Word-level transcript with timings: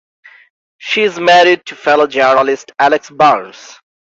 She 0.79 1.03
is 1.03 1.19
married 1.19 1.63
to 1.67 1.75
fellow 1.75 2.07
journalist 2.07 2.71
Alex 2.79 3.11
Burns. 3.11 3.79